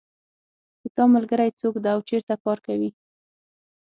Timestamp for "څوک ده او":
1.59-1.99